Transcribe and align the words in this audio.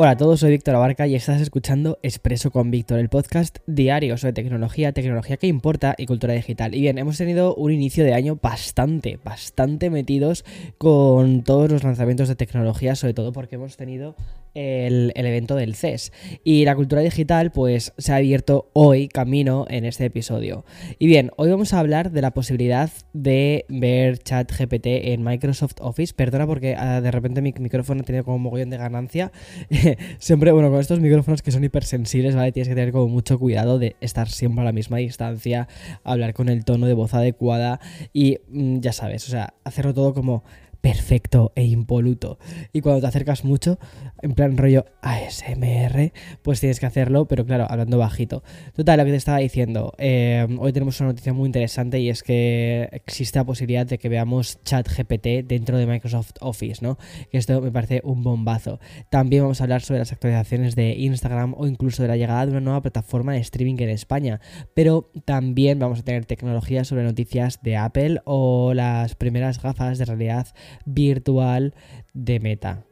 Hola 0.00 0.10
a 0.10 0.16
todos, 0.16 0.38
soy 0.38 0.52
Víctor 0.52 0.76
Abarca 0.76 1.08
y 1.08 1.16
estás 1.16 1.40
escuchando 1.40 1.98
Expreso 2.04 2.52
con 2.52 2.70
Víctor, 2.70 3.00
el 3.00 3.08
podcast 3.08 3.58
diario 3.66 4.16
sobre 4.16 4.32
tecnología, 4.32 4.92
tecnología 4.92 5.38
que 5.38 5.48
importa 5.48 5.96
y 5.98 6.06
cultura 6.06 6.34
digital. 6.34 6.72
Y 6.76 6.82
bien, 6.82 6.98
hemos 6.98 7.18
tenido 7.18 7.56
un 7.56 7.72
inicio 7.72 8.04
de 8.04 8.14
año 8.14 8.38
bastante, 8.40 9.18
bastante 9.24 9.90
metidos 9.90 10.44
con 10.78 11.42
todos 11.42 11.72
los 11.72 11.82
lanzamientos 11.82 12.28
de 12.28 12.36
tecnología, 12.36 12.94
sobre 12.94 13.12
todo 13.12 13.32
porque 13.32 13.56
hemos 13.56 13.76
tenido 13.76 14.14
el, 14.54 15.12
evento 15.14 15.56
del 15.56 15.74
CES. 15.74 16.12
Y 16.44 16.64
la 16.64 16.74
cultura 16.74 17.00
digital 17.00 17.50
pues 17.50 17.92
se 17.98 18.12
ha 18.12 18.16
abierto 18.16 18.70
hoy 18.72 19.08
camino 19.08 19.66
en 19.68 19.84
este 19.84 20.04
episodio. 20.04 20.64
Y 20.98 21.06
bien, 21.06 21.30
hoy 21.36 21.50
vamos 21.50 21.72
a 21.72 21.80
hablar 21.80 22.10
de 22.10 22.22
la 22.22 22.32
posibilidad 22.32 22.90
de 23.12 23.64
ver 23.68 24.18
ChatGPT 24.18 24.86
en 24.86 25.22
Microsoft 25.22 25.76
Office. 25.80 26.14
Perdona 26.14 26.46
porque 26.46 26.74
ah, 26.76 27.00
de 27.00 27.10
repente 27.10 27.42
mi 27.42 27.52
micrófono 27.58 28.02
ha 28.02 28.04
tenido 28.04 28.24
como 28.24 28.36
un 28.36 28.42
mogollón 28.42 28.70
de 28.70 28.76
ganancia. 28.76 29.32
siempre, 30.18 30.52
bueno, 30.52 30.70
con 30.70 30.80
estos 30.80 31.00
micrófonos 31.00 31.42
que 31.42 31.50
son 31.50 31.64
hipersensibles, 31.64 32.34
¿vale? 32.34 32.52
Tienes 32.52 32.68
que 32.68 32.74
tener 32.74 32.92
como 32.92 33.08
mucho 33.08 33.38
cuidado 33.38 33.78
de 33.78 33.96
estar 34.00 34.28
siempre 34.28 34.62
a 34.62 34.64
la 34.64 34.72
misma 34.72 34.98
distancia, 34.98 35.68
hablar 36.04 36.34
con 36.34 36.48
el 36.48 36.64
tono 36.64 36.86
de 36.86 36.94
voz 36.94 37.14
adecuada 37.14 37.80
y 38.12 38.38
mm, 38.48 38.80
ya 38.80 38.92
sabes, 38.92 39.26
o 39.28 39.30
sea, 39.30 39.54
hacerlo 39.64 39.94
todo 39.94 40.14
como 40.14 40.44
perfecto 40.80 41.52
e 41.54 41.64
impoluto. 41.64 42.38
Y 42.72 42.80
cuando 42.80 43.00
te 43.00 43.06
acercas 43.06 43.44
mucho, 43.44 43.78
en 44.22 44.32
plan 44.32 44.56
rollo 44.56 44.84
ASMR, 45.02 46.12
pues 46.42 46.60
tienes 46.60 46.80
que 46.80 46.86
hacerlo, 46.86 47.26
pero 47.26 47.44
claro, 47.44 47.66
hablando 47.68 47.98
bajito. 47.98 48.42
Total, 48.74 48.98
lo 48.98 49.04
que 49.04 49.10
te 49.10 49.16
estaba 49.16 49.38
diciendo, 49.38 49.92
eh, 49.98 50.46
hoy 50.58 50.72
tenemos 50.72 51.00
una 51.00 51.10
noticia 51.10 51.32
muy 51.32 51.46
interesante 51.46 52.00
y 52.00 52.08
es 52.08 52.22
que 52.22 52.88
existe 52.92 53.38
la 53.38 53.44
posibilidad 53.44 53.86
de 53.86 53.98
que 53.98 54.08
veamos 54.08 54.62
chat 54.64 54.88
GPT 54.88 55.46
dentro 55.46 55.78
de 55.78 55.86
Microsoft 55.86 56.32
Office, 56.40 56.84
¿no? 56.84 56.98
Que 57.30 57.38
esto 57.38 57.60
me 57.60 57.72
parece 57.72 58.00
un 58.04 58.22
bombazo. 58.22 58.80
También 59.10 59.42
vamos 59.42 59.60
a 59.60 59.64
hablar 59.64 59.82
sobre 59.82 60.00
las 60.00 60.12
actualizaciones 60.12 60.76
de 60.76 60.94
Instagram 60.94 61.54
o 61.56 61.66
incluso 61.66 62.02
de 62.02 62.08
la 62.08 62.16
llegada 62.16 62.46
de 62.46 62.52
una 62.52 62.60
nueva 62.60 62.82
plataforma 62.82 63.32
de 63.32 63.40
streaming 63.40 63.76
en 63.78 63.90
España. 63.90 64.40
Pero 64.74 65.10
también 65.24 65.78
vamos 65.78 66.00
a 66.00 66.02
tener 66.02 66.24
tecnología 66.24 66.84
sobre 66.84 67.02
noticias 67.02 67.60
de 67.62 67.76
Apple 67.76 68.20
o 68.24 68.74
las 68.74 69.14
primeras 69.14 69.60
gafas 69.62 69.98
de 69.98 70.04
realidad 70.04 70.48
virtual 70.84 71.74
de 72.12 72.40
Meta. 72.40 72.84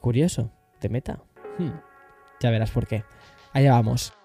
Curioso, 0.00 0.52
de 0.80 0.88
Meta. 0.88 1.22
Hmm. 1.58 1.72
Ya 2.40 2.50
verás 2.50 2.70
por 2.70 2.86
qué. 2.86 3.04
Allá 3.52 3.72
vamos. 3.72 4.15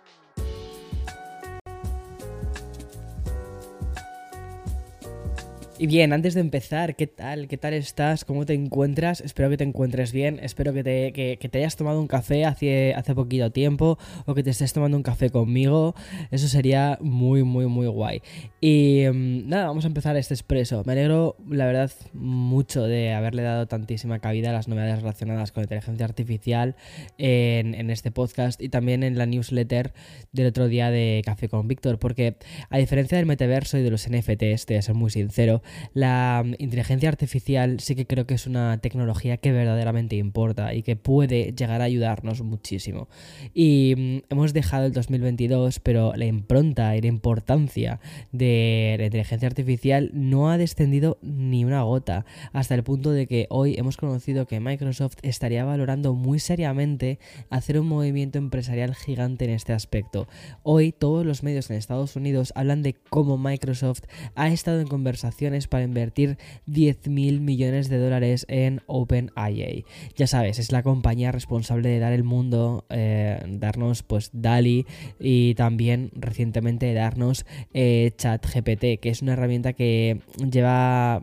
Y 5.81 5.87
bien, 5.87 6.13
antes 6.13 6.35
de 6.35 6.41
empezar, 6.41 6.95
¿qué 6.95 7.07
tal? 7.07 7.47
¿Qué 7.47 7.57
tal 7.57 7.73
estás? 7.73 8.23
¿Cómo 8.23 8.45
te 8.45 8.53
encuentras? 8.53 9.19
Espero 9.19 9.49
que 9.49 9.57
te 9.57 9.63
encuentres 9.63 10.11
bien. 10.11 10.37
Espero 10.39 10.73
que 10.73 10.83
te, 10.83 11.11
que, 11.11 11.49
te 11.49 11.57
hayas 11.57 11.75
tomado 11.75 11.99
un 11.99 12.05
café 12.05 12.45
hace, 12.45 12.93
hace 12.93 13.15
poquito 13.15 13.51
tiempo 13.51 13.97
o 14.27 14.35
que 14.35 14.43
te 14.43 14.51
estés 14.51 14.73
tomando 14.73 14.95
un 14.95 15.01
café 15.01 15.31
conmigo. 15.31 15.95
Eso 16.29 16.47
sería 16.47 16.99
muy, 17.01 17.41
muy, 17.41 17.65
muy 17.65 17.87
guay. 17.87 18.21
Y 18.59 19.05
mm, 19.11 19.49
nada, 19.49 19.65
vamos 19.65 19.85
a 19.85 19.87
empezar 19.87 20.15
este 20.17 20.35
expreso. 20.35 20.83
Me 20.85 20.91
alegro, 20.91 21.35
la 21.49 21.65
verdad, 21.65 21.91
mucho 22.13 22.83
de 22.83 23.13
haberle 23.13 23.41
dado 23.41 23.65
tantísima 23.65 24.19
cabida 24.19 24.51
a 24.51 24.53
las 24.53 24.67
novedades 24.67 25.01
relacionadas 25.01 25.51
con 25.51 25.63
inteligencia 25.63 26.05
artificial 26.05 26.75
en, 27.17 27.73
en 27.73 27.89
este 27.89 28.11
podcast 28.11 28.61
y 28.61 28.69
también 28.69 29.01
en 29.01 29.17
la 29.17 29.25
newsletter 29.25 29.93
del 30.31 30.45
otro 30.45 30.67
día 30.67 30.91
de 30.91 31.23
Café 31.25 31.49
con 31.49 31.67
Víctor. 31.67 31.97
Porque 31.97 32.35
a 32.69 32.77
diferencia 32.77 33.17
del 33.17 33.25
metaverso 33.25 33.79
y 33.79 33.81
de 33.81 33.89
los 33.89 34.07
NFTs, 34.07 34.67
te 34.67 34.75
voy 34.75 34.77
a 34.77 34.81
ser 34.83 34.93
muy 34.93 35.09
sincero, 35.09 35.63
la 35.93 36.43
mm, 36.45 36.55
inteligencia 36.59 37.09
artificial 37.09 37.79
sí 37.79 37.95
que 37.95 38.05
creo 38.05 38.25
que 38.25 38.33
es 38.33 38.47
una 38.47 38.77
tecnología 38.79 39.37
que 39.37 39.51
verdaderamente 39.51 40.15
importa 40.15 40.73
y 40.73 40.83
que 40.83 40.95
puede 40.95 41.53
llegar 41.53 41.81
a 41.81 41.85
ayudarnos 41.85 42.41
muchísimo. 42.41 43.07
Y 43.53 43.95
mm, 43.97 44.33
hemos 44.33 44.53
dejado 44.53 44.85
el 44.85 44.93
2022, 44.93 45.79
pero 45.79 46.13
la 46.15 46.25
impronta 46.25 46.95
y 46.95 47.01
la 47.01 47.07
importancia 47.07 47.99
de 48.31 48.95
la 48.99 49.05
inteligencia 49.05 49.47
artificial 49.47 50.11
no 50.13 50.49
ha 50.49 50.57
descendido 50.57 51.17
ni 51.21 51.65
una 51.65 51.83
gota, 51.83 52.25
hasta 52.53 52.75
el 52.75 52.83
punto 52.83 53.11
de 53.11 53.27
que 53.27 53.47
hoy 53.49 53.75
hemos 53.77 53.97
conocido 53.97 54.45
que 54.45 54.59
Microsoft 54.59 55.17
estaría 55.21 55.65
valorando 55.65 56.13
muy 56.13 56.39
seriamente 56.39 57.19
hacer 57.49 57.79
un 57.79 57.87
movimiento 57.87 58.37
empresarial 58.37 58.95
gigante 58.95 59.45
en 59.45 59.51
este 59.51 59.73
aspecto. 59.73 60.27
Hoy 60.63 60.91
todos 60.91 61.25
los 61.25 61.43
medios 61.43 61.69
en 61.69 61.77
Estados 61.77 62.15
Unidos 62.15 62.53
hablan 62.55 62.83
de 62.83 62.95
cómo 63.09 63.37
Microsoft 63.37 64.03
ha 64.35 64.49
estado 64.49 64.79
en 64.79 64.87
conversaciones 64.87 65.60
para 65.67 65.83
invertir 65.83 66.37
10.000 66.67 67.39
millones 67.39 67.89
de 67.89 67.97
dólares 67.97 68.45
en 68.49 68.81
OpenAI. 68.87 69.85
Ya 70.15 70.27
sabes, 70.27 70.59
es 70.59 70.71
la 70.71 70.83
compañía 70.83 71.31
responsable 71.31 71.89
de 71.89 71.99
dar 71.99 72.13
el 72.13 72.23
mundo, 72.23 72.85
eh, 72.89 73.41
darnos 73.47 74.03
pues 74.03 74.29
DALI 74.33 74.85
y 75.19 75.55
también 75.55 76.11
recientemente 76.13 76.93
darnos 76.93 77.45
eh, 77.73 78.11
ChatGPT, 78.17 78.99
que 78.99 79.09
es 79.09 79.21
una 79.21 79.33
herramienta 79.33 79.73
que 79.73 80.21
lleva, 80.49 81.21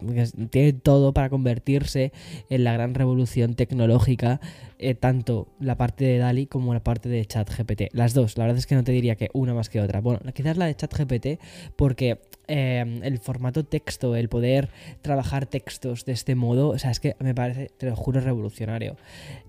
tiene 0.50 0.72
todo 0.72 1.12
para 1.12 1.30
convertirse 1.30 2.12
en 2.50 2.64
la 2.64 2.72
gran 2.72 2.94
revolución 2.94 3.54
tecnológica 3.54 4.40
eh, 4.80 4.94
tanto 4.94 5.48
la 5.58 5.76
parte 5.76 6.04
de 6.04 6.18
DALI 6.18 6.46
como 6.46 6.72
la 6.72 6.84
parte 6.84 7.08
de 7.08 7.24
ChatGPT. 7.24 7.92
Las 7.92 8.14
dos, 8.14 8.38
la 8.38 8.44
verdad 8.44 8.58
es 8.58 8.66
que 8.66 8.76
no 8.76 8.84
te 8.84 8.92
diría 8.92 9.16
que 9.16 9.28
una 9.32 9.52
más 9.52 9.68
que 9.68 9.80
otra. 9.80 10.00
Bueno, 10.00 10.20
quizás 10.32 10.56
la 10.56 10.66
de 10.66 10.76
ChatGPT 10.76 11.26
porque 11.76 12.20
el 12.46 13.18
formato 13.18 13.64
texto, 13.64 14.16
el 14.18 14.28
poder 14.28 14.68
trabajar 15.02 15.46
textos 15.46 16.04
de 16.04 16.12
este 16.12 16.34
modo, 16.34 16.70
o 16.70 16.78
sea, 16.78 16.90
es 16.90 17.00
que 17.00 17.16
me 17.20 17.34
parece, 17.34 17.70
te 17.76 17.86
lo 17.86 17.96
juro, 17.96 18.20
revolucionario. 18.20 18.96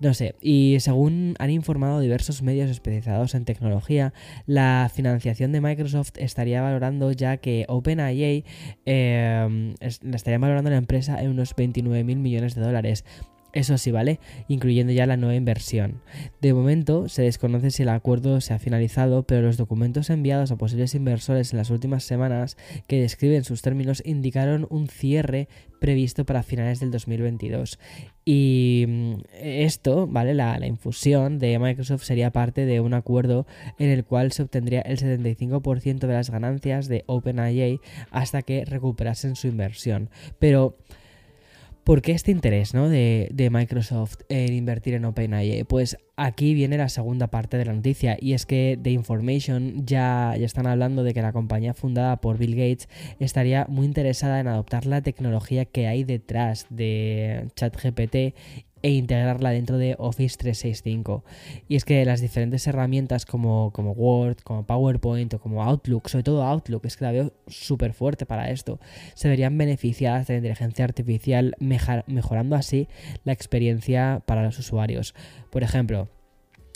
No 0.00 0.14
sé, 0.14 0.34
y 0.40 0.76
según 0.80 1.34
han 1.38 1.50
informado 1.50 2.00
diversos 2.00 2.42
medios 2.42 2.70
especializados 2.70 3.34
en 3.34 3.44
tecnología, 3.44 4.12
la 4.46 4.90
financiación 4.92 5.52
de 5.52 5.60
Microsoft 5.60 6.12
estaría 6.16 6.62
valorando 6.62 7.12
ya 7.12 7.36
que 7.38 7.64
OpenAI 7.68 8.44
eh, 8.86 9.74
la 10.02 10.16
estaría 10.16 10.38
valorando 10.38 10.70
la 10.70 10.76
empresa 10.76 11.20
en 11.22 11.30
unos 11.30 11.54
29 11.54 12.04
mil 12.04 12.18
millones 12.18 12.54
de 12.54 12.62
dólares. 12.62 13.04
Eso 13.52 13.78
sí, 13.78 13.90
¿vale? 13.90 14.20
Incluyendo 14.48 14.92
ya 14.92 15.06
la 15.06 15.16
nueva 15.16 15.34
inversión. 15.34 16.02
De 16.40 16.54
momento 16.54 17.08
se 17.08 17.22
desconoce 17.22 17.70
si 17.70 17.82
el 17.82 17.88
acuerdo 17.88 18.40
se 18.40 18.54
ha 18.54 18.58
finalizado, 18.58 19.24
pero 19.24 19.42
los 19.42 19.56
documentos 19.56 20.08
enviados 20.10 20.52
a 20.52 20.56
posibles 20.56 20.94
inversores 20.94 21.52
en 21.52 21.58
las 21.58 21.70
últimas 21.70 22.04
semanas 22.04 22.56
que 22.86 23.00
describen 23.00 23.44
sus 23.44 23.62
términos 23.62 24.02
indicaron 24.04 24.66
un 24.70 24.88
cierre 24.88 25.48
previsto 25.80 26.24
para 26.24 26.44
finales 26.44 26.78
del 26.78 26.92
2022. 26.92 27.80
Y 28.24 28.84
mm, 28.86 29.14
esto, 29.40 30.06
¿vale? 30.06 30.34
La, 30.34 30.58
la, 30.58 30.66
infusión 30.66 31.38
de 31.38 31.58
Microsoft 31.58 32.04
sería 32.04 32.30
parte 32.30 32.66
de 32.66 32.80
un 32.80 32.94
acuerdo 32.94 33.46
en 33.78 33.88
el 33.88 34.04
cual 34.04 34.30
se 34.30 34.42
obtendría 34.42 34.82
el 34.82 34.98
75% 34.98 35.98
de 35.98 36.12
las 36.12 36.30
ganancias 36.30 36.86
de 36.86 37.02
OpenAI 37.06 37.80
hasta 38.10 38.42
que 38.42 38.64
recuperasen 38.64 39.34
su 39.34 39.48
inversión. 39.48 40.10
Pero 40.38 40.76
¿Por 41.84 42.02
qué 42.02 42.12
este 42.12 42.30
interés 42.30 42.74
¿no? 42.74 42.88
de, 42.88 43.48
Microsoft 43.50 44.18
en 44.28 44.52
invertir 44.52 44.94
en 44.94 45.04
OpenAI? 45.04 45.64
Pues 45.64 45.96
aquí 46.16 46.54
viene 46.54 46.76
la 46.76 46.88
segunda 46.88 47.28
parte 47.28 47.56
de 47.56 47.64
la 47.64 47.72
noticia 47.72 48.16
y 48.20 48.34
es 48.34 48.46
que 48.46 48.78
The 48.80 48.90
Information 48.90 49.86
ya, 49.86 50.34
ya 50.38 50.46
están 50.46 50.66
hablando 50.66 51.02
de 51.02 51.14
que 51.14 51.22
la 51.22 51.32
compañía 51.32 51.74
fundada 51.74 52.20
por 52.20 52.38
Bill 52.38 52.54
Gates 52.54 52.88
estaría 53.18 53.66
muy 53.68 53.86
interesada 53.86 54.40
en 54.40 54.48
adoptar 54.48 54.86
la 54.86 55.00
tecnología 55.00 55.64
que 55.64 55.86
hay 55.86 56.04
detrás 56.04 56.66
de 56.68 57.48
ChatGPT 57.56 58.34
e 58.82 58.90
integrarla 58.90 59.50
dentro 59.50 59.78
de 59.78 59.94
Office 59.98 60.36
365. 60.38 61.24
Y 61.68 61.76
es 61.76 61.84
que 61.84 62.04
las 62.04 62.20
diferentes 62.20 62.66
herramientas 62.66 63.26
como, 63.26 63.70
como 63.72 63.92
Word, 63.92 64.38
como 64.44 64.66
PowerPoint 64.66 65.34
o 65.34 65.40
como 65.40 65.62
Outlook, 65.62 66.08
sobre 66.08 66.24
todo 66.24 66.44
Outlook, 66.44 66.84
es 66.86 66.96
que 66.96 67.04
la 67.04 67.12
veo 67.12 67.32
súper 67.46 67.92
fuerte 67.92 68.26
para 68.26 68.50
esto, 68.50 68.80
se 69.14 69.28
verían 69.28 69.56
beneficiadas 69.56 70.26
de 70.26 70.34
la 70.34 70.38
inteligencia 70.38 70.84
artificial, 70.84 71.54
mejorando 71.58 72.56
así 72.56 72.88
la 73.24 73.32
experiencia 73.32 74.22
para 74.26 74.42
los 74.42 74.58
usuarios. 74.58 75.14
Por 75.50 75.62
ejemplo, 75.62 76.08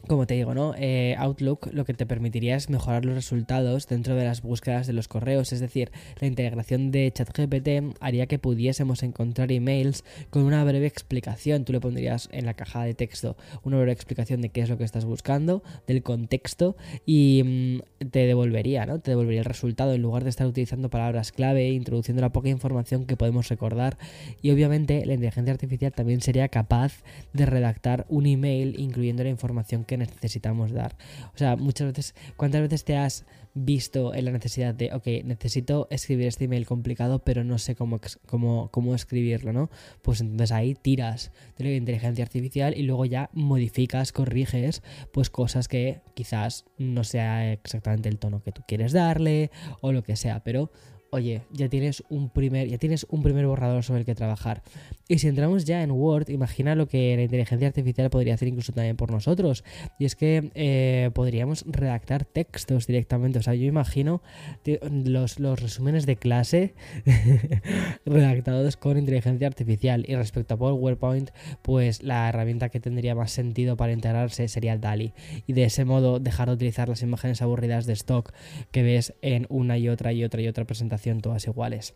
como 0.06 0.26
te 0.26 0.34
digo, 0.34 0.54
¿no? 0.54 0.74
Eh, 0.76 1.14
Outlook 1.18 1.72
lo 1.72 1.84
que 1.84 1.94
te 1.94 2.06
permitiría 2.06 2.56
es 2.56 2.68
mejorar 2.68 3.04
los 3.04 3.14
resultados 3.14 3.86
dentro 3.86 4.14
de 4.14 4.24
las 4.24 4.42
búsquedas 4.42 4.86
de 4.86 4.92
los 4.92 5.08
correos, 5.08 5.52
es 5.52 5.60
decir, 5.60 5.90
la 6.20 6.26
integración 6.26 6.90
de 6.90 7.10
ChatGPT 7.12 7.96
haría 8.00 8.26
que 8.26 8.38
pudiésemos 8.38 9.02
encontrar 9.02 9.52
emails 9.52 10.04
con 10.30 10.42
una 10.42 10.62
breve 10.64 10.86
explicación. 10.86 11.64
Tú 11.64 11.72
le 11.72 11.80
pondrías 11.80 12.28
en 12.32 12.46
la 12.46 12.54
caja 12.54 12.84
de 12.84 12.94
texto 12.94 13.36
una 13.62 13.76
breve 13.76 13.92
explicación 13.92 14.40
de 14.40 14.50
qué 14.50 14.60
es 14.60 14.68
lo 14.68 14.78
que 14.78 14.84
estás 14.84 15.04
buscando, 15.04 15.62
del 15.86 16.02
contexto 16.02 16.76
y 17.06 17.42
mm, 17.44 18.06
te 18.10 18.26
devolvería, 18.26 18.86
¿no? 18.86 19.00
Te 19.00 19.12
devolvería 19.12 19.40
el 19.40 19.46
resultado 19.46 19.94
en 19.94 20.02
lugar 20.02 20.24
de 20.24 20.30
estar 20.30 20.46
utilizando 20.46 20.90
palabras 20.90 21.32
clave, 21.32 21.70
introduciendo 21.70 22.20
la 22.20 22.32
poca 22.32 22.48
información 22.48 23.06
que 23.06 23.16
podemos 23.16 23.48
recordar. 23.48 23.96
Y 24.42 24.50
obviamente 24.50 25.04
la 25.06 25.14
inteligencia 25.14 25.52
artificial 25.52 25.92
también 25.92 26.20
sería 26.20 26.48
capaz 26.48 27.02
de 27.32 27.46
redactar 27.46 28.06
un 28.08 28.26
email 28.26 28.78
incluyendo 28.78 29.22
la 29.22 29.30
información 29.30 29.84
que 29.84 29.93
necesitamos 29.96 30.72
dar. 30.72 30.96
O 31.34 31.38
sea, 31.38 31.56
muchas 31.56 31.88
veces, 31.88 32.14
¿cuántas 32.36 32.60
veces 32.62 32.84
te 32.84 32.96
has 32.96 33.24
visto 33.54 34.14
en 34.14 34.24
la 34.24 34.32
necesidad 34.32 34.74
de, 34.74 34.92
ok, 34.92 35.06
necesito 35.24 35.86
escribir 35.90 36.26
este 36.26 36.44
email 36.44 36.66
complicado, 36.66 37.20
pero 37.20 37.44
no 37.44 37.58
sé 37.58 37.76
cómo, 37.76 38.00
cómo, 38.26 38.68
cómo 38.72 38.94
escribirlo, 38.94 39.52
¿no? 39.52 39.70
Pues 40.02 40.20
entonces 40.20 40.50
ahí 40.50 40.74
tiras 40.74 41.30
de 41.56 41.64
la 41.64 41.70
inteligencia 41.70 42.24
artificial 42.24 42.76
y 42.76 42.82
luego 42.82 43.04
ya 43.04 43.30
modificas, 43.32 44.12
corriges, 44.12 44.82
pues 45.12 45.30
cosas 45.30 45.68
que 45.68 46.02
quizás 46.14 46.64
no 46.78 47.04
sea 47.04 47.52
exactamente 47.52 48.08
el 48.08 48.18
tono 48.18 48.42
que 48.42 48.52
tú 48.52 48.62
quieres 48.66 48.92
darle 48.92 49.50
o 49.80 49.92
lo 49.92 50.02
que 50.02 50.16
sea, 50.16 50.42
pero 50.42 50.72
oye, 51.14 51.42
ya 51.52 51.68
tienes 51.68 52.02
un 52.08 52.28
primer, 52.28 52.68
ya 52.68 52.76
tienes 52.76 53.06
un 53.08 53.22
primer 53.22 53.46
borrador 53.46 53.84
sobre 53.84 54.00
el 54.00 54.06
que 54.06 54.16
trabajar. 54.16 54.62
Y 55.06 55.18
si 55.18 55.28
entramos 55.28 55.64
ya 55.64 55.82
en 55.82 55.92
Word, 55.92 56.28
imagina 56.30 56.74
lo 56.74 56.88
que 56.88 57.14
la 57.14 57.22
inteligencia 57.22 57.68
artificial 57.68 58.10
podría 58.10 58.34
hacer 58.34 58.48
incluso 58.48 58.72
también 58.72 58.96
por 58.96 59.12
nosotros. 59.12 59.62
Y 59.98 60.06
es 60.06 60.16
que 60.16 60.50
eh, 60.54 61.10
podríamos 61.14 61.64
redactar 61.68 62.24
textos 62.24 62.88
directamente. 62.88 63.38
O 63.38 63.42
sea, 63.42 63.54
yo 63.54 63.66
imagino 63.66 64.22
los, 64.64 65.38
los 65.38 65.60
resúmenes 65.60 66.04
de 66.06 66.16
clase 66.16 66.74
redactados 68.06 68.76
con 68.76 68.98
inteligencia 68.98 69.46
artificial. 69.46 70.04
Y 70.08 70.16
respecto 70.16 70.54
a 70.54 70.56
PowerPoint, 70.56 71.30
pues 71.62 72.02
la 72.02 72.28
herramienta 72.28 72.70
que 72.70 72.80
tendría 72.80 73.14
más 73.14 73.30
sentido 73.30 73.76
para 73.76 73.92
integrarse 73.92 74.48
sería 74.48 74.78
DALI. 74.78 75.12
Y 75.46 75.52
de 75.52 75.64
ese 75.64 75.84
modo 75.84 76.18
dejar 76.18 76.48
de 76.48 76.54
utilizar 76.54 76.88
las 76.88 77.02
imágenes 77.02 77.40
aburridas 77.40 77.86
de 77.86 77.92
stock 77.92 78.32
que 78.72 78.82
ves 78.82 79.14
en 79.22 79.46
una 79.48 79.78
y 79.78 79.88
otra 79.88 80.12
y 80.12 80.24
otra 80.24 80.42
y 80.42 80.48
otra 80.48 80.64
presentación 80.64 81.03
todas 81.20 81.46
iguales. 81.46 81.94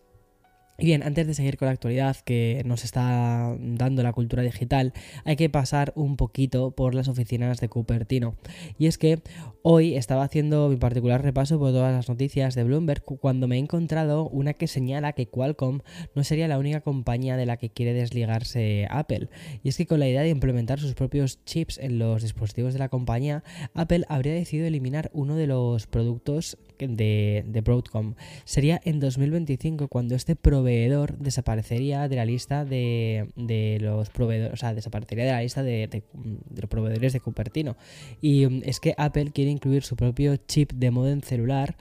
Y 0.81 0.87
bien, 0.87 1.03
antes 1.03 1.27
de 1.27 1.35
seguir 1.35 1.57
con 1.57 1.67
la 1.67 1.73
actualidad 1.73 2.17
que 2.25 2.63
nos 2.65 2.85
está 2.85 3.53
dando 3.59 4.05
la 4.05 4.13
cultura 4.13 4.45
digital, 4.45 4.93
hay 5.25 5.35
que 5.35 5.51
pasar 5.51 5.93
un 5.97 6.17
poquito 6.17 6.71
por 6.71 6.95
las 6.95 7.09
oficinas 7.09 7.59
de 7.59 7.69
Cupertino. 7.69 8.37
Y 8.79 8.87
es 8.87 8.97
que 8.97 9.21
hoy 9.63 9.97
estaba 9.97 10.23
haciendo 10.23 10.69
mi 10.69 10.77
particular 10.77 11.21
repaso 11.21 11.59
por 11.59 11.73
todas 11.73 11.93
las 11.93 12.09
noticias 12.09 12.55
de 12.55 12.63
Bloomberg 12.63 13.03
cuando 13.03 13.49
me 13.49 13.57
he 13.57 13.59
encontrado 13.59 14.29
una 14.29 14.55
que 14.55 14.69
señala 14.69 15.15
que 15.15 15.27
Qualcomm 15.27 15.81
no 16.15 16.23
sería 16.23 16.47
la 16.47 16.59
única 16.59 16.81
compañía 16.81 17.37
de 17.37 17.47
la 17.47 17.57
que 17.57 17.71
quiere 17.71 17.93
desligarse 17.93 18.87
Apple. 18.89 19.31
Y 19.65 19.71
es 19.71 19.77
que 19.77 19.87
con 19.87 19.99
la 19.99 20.09
idea 20.09 20.23
de 20.23 20.29
implementar 20.29 20.79
sus 20.79 20.95
propios 20.95 21.45
chips 21.45 21.79
en 21.79 21.99
los 21.99 22.23
dispositivos 22.23 22.73
de 22.73 22.79
la 22.79 22.89
compañía, 22.89 23.43
Apple 23.75 24.05
habría 24.09 24.35
decidido 24.35 24.69
eliminar 24.69 25.11
uno 25.13 25.35
de 25.35 25.49
los 25.49 25.89
productos 25.89 26.57
de, 26.87 27.45
de 27.47 27.61
Broadcom. 27.61 28.15
Sería 28.45 28.81
en 28.85 29.01
2025 29.01 29.89
cuando 29.89 30.15
este 30.15 30.37
proveedor 30.37 31.19
desaparecería 31.19 32.09
de 32.09 32.17
la 32.17 32.25
lista 32.25 32.65
de, 32.65 33.31
de 33.37 33.79
los 33.81 34.11
proveedores, 34.11 34.55
o 34.55 34.57
sea, 34.57 34.75
desaparecería 34.75 35.25
de 35.25 35.33
la 35.33 35.43
lista 35.43 35.63
de, 35.63 35.89
de, 35.89 36.03
los 36.61 36.71
proveedores 36.71 37.13
de 37.13 37.21
Cupertino. 37.21 37.77
Y 38.21 38.47
mm, 38.47 38.63
es 38.65 38.81
que 38.81 38.95
Apple 38.97 39.31
quiere 39.33 39.51
incluir 39.51 39.83
su 39.83 39.97
propio 39.97 40.37
chip 40.37 40.73
de 40.73 40.91
modem 40.91 41.21
celular 41.21 41.77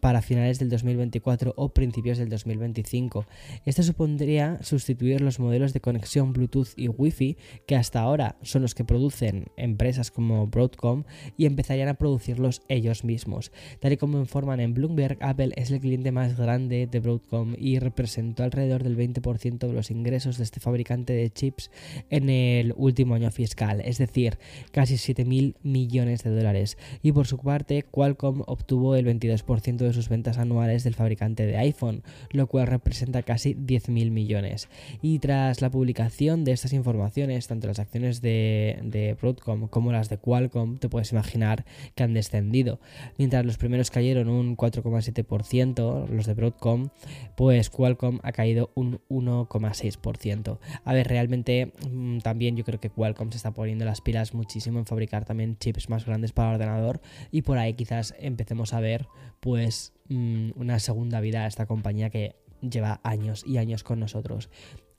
para 0.00 0.22
finales 0.22 0.58
del 0.58 0.70
2024 0.70 1.54
o 1.56 1.68
principios 1.70 2.18
del 2.18 2.28
2025. 2.28 3.26
Esto 3.64 3.82
supondría 3.82 4.58
sustituir 4.62 5.20
los 5.20 5.40
modelos 5.40 5.72
de 5.72 5.80
conexión 5.80 6.32
Bluetooth 6.32 6.68
y 6.76 6.88
Wi-Fi 6.88 7.36
que 7.66 7.76
hasta 7.76 8.00
ahora 8.00 8.36
son 8.42 8.62
los 8.62 8.74
que 8.74 8.84
producen 8.84 9.46
empresas 9.56 10.10
como 10.10 10.46
Broadcom 10.46 11.04
y 11.36 11.46
empezarían 11.46 11.88
a 11.88 11.94
producirlos 11.94 12.62
ellos 12.68 13.04
mismos. 13.04 13.52
Tal 13.80 13.92
y 13.92 13.96
como 13.96 14.18
informan 14.18 14.60
en 14.60 14.74
Bloomberg, 14.74 15.18
Apple 15.20 15.52
es 15.56 15.70
el 15.70 15.80
cliente 15.80 16.12
más 16.12 16.36
grande 16.36 16.86
de 16.86 17.00
Broadcom 17.00 17.54
y 17.58 17.78
representó 17.78 18.42
alrededor 18.42 18.82
del 18.82 18.96
20% 18.96 19.58
de 19.58 19.72
los 19.72 19.90
ingresos 19.90 20.38
de 20.38 20.44
este 20.44 20.60
fabricante 20.60 21.12
de 21.12 21.30
chips 21.30 21.70
en 22.10 22.28
el 22.30 22.74
último 22.76 23.14
año 23.14 23.30
fiscal, 23.30 23.80
es 23.84 23.98
decir, 23.98 24.38
casi 24.70 24.94
7.000 24.94 25.54
millones 25.62 26.22
de 26.22 26.30
dólares. 26.30 26.78
Y 27.02 27.12
por 27.12 27.26
su 27.26 27.38
parte, 27.38 27.84
Qualcomm 27.84 28.42
obtuvo 28.46 28.96
el 28.96 29.06
22% 29.06 29.76
de 29.86 29.92
sus 29.92 30.08
ventas 30.08 30.38
anuales 30.38 30.84
del 30.84 30.94
fabricante 30.94 31.46
de 31.46 31.56
iPhone, 31.58 32.02
lo 32.30 32.46
cual 32.46 32.66
representa 32.66 33.22
casi 33.22 33.54
10.000 33.54 34.10
millones. 34.10 34.68
Y 35.02 35.18
tras 35.18 35.60
la 35.60 35.70
publicación 35.70 36.44
de 36.44 36.52
estas 36.52 36.72
informaciones, 36.72 37.46
tanto 37.46 37.66
las 37.66 37.78
acciones 37.78 38.20
de, 38.20 39.16
Broadcom 39.20 39.68
como 39.68 39.92
las 39.92 40.08
de 40.08 40.18
Qualcomm, 40.18 40.78
te 40.78 40.88
puedes 40.88 41.12
imaginar 41.12 41.64
que 41.94 42.02
han 42.02 42.14
descendido. 42.14 42.80
Mientras 43.18 43.44
los 43.44 43.58
primeros 43.58 43.90
cayeron 43.90 44.28
un 44.28 44.56
4,7%, 44.56 46.08
los 46.08 46.26
de 46.26 46.34
Broadcom, 46.34 46.88
pues 47.36 47.70
Qualcomm 47.70 48.18
ha 48.22 48.32
caído 48.32 48.70
un 48.74 49.00
1,6%. 49.08 50.58
A 50.84 50.92
ver, 50.92 51.08
realmente 51.08 51.72
mm, 51.90 52.18
también 52.18 52.56
yo 52.56 52.64
creo 52.64 52.80
que 52.80 52.90
Qualcomm 52.90 53.30
se 53.30 53.36
está 53.36 53.52
poniendo 53.52 53.84
las 53.84 54.00
pilas 54.00 54.34
muchísimo 54.34 54.78
en 54.78 54.86
fabricar 54.86 55.24
también 55.24 55.56
chips 55.58 55.88
más 55.88 56.04
grandes 56.04 56.32
para 56.32 56.50
ordenador 56.50 57.00
y 57.30 57.42
por 57.42 57.58
ahí 57.58 57.74
quizás 57.74 58.14
empecemos 58.18 58.72
a 58.72 58.80
ver 58.80 59.06
pues 59.40 59.75
Mm, 60.08 60.50
una 60.54 60.78
segunda 60.78 61.20
vida 61.20 61.44
a 61.44 61.46
esta 61.46 61.66
compañía 61.66 62.10
que 62.10 62.36
lleva 62.60 63.00
años 63.02 63.44
y 63.46 63.58
años 63.58 63.82
con 63.82 63.98
nosotros. 63.98 64.50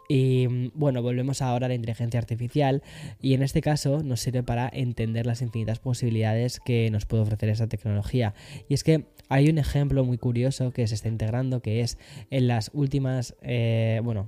Y 0.09 0.47
mm, 0.47 0.71
bueno, 0.73 1.01
volvemos 1.01 1.41
ahora 1.41 1.65
a 1.65 1.69
la 1.69 1.75
inteligencia 1.75 2.19
artificial 2.19 2.83
y 3.21 3.33
en 3.33 3.43
este 3.43 3.61
caso 3.61 4.03
nos 4.03 4.19
sirve 4.19 4.43
para 4.43 4.69
entender 4.71 5.25
las 5.25 5.41
infinitas 5.41 5.79
posibilidades 5.79 6.59
que 6.59 6.89
nos 6.91 7.05
puede 7.05 7.23
ofrecer 7.23 7.49
esta 7.49 7.67
tecnología. 7.67 8.33
Y 8.67 8.73
es 8.73 8.83
que 8.83 9.05
hay 9.29 9.49
un 9.49 9.57
ejemplo 9.57 10.03
muy 10.03 10.17
curioso 10.17 10.71
que 10.71 10.87
se 10.87 10.95
está 10.95 11.07
integrando 11.07 11.61
que 11.61 11.81
es 11.81 11.97
en 12.29 12.47
las 12.47 12.71
últimas, 12.73 13.35
eh, 13.41 14.01
bueno, 14.03 14.27